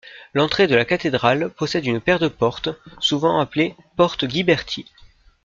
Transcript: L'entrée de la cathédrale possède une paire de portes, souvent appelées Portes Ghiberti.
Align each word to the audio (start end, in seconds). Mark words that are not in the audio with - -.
L'entrée 0.33 0.65
de 0.65 0.73
la 0.73 0.83
cathédrale 0.83 1.51
possède 1.51 1.85
une 1.85 2.01
paire 2.01 2.17
de 2.17 2.27
portes, 2.27 2.69
souvent 2.97 3.37
appelées 3.37 3.75
Portes 3.97 4.25
Ghiberti. 4.25 4.87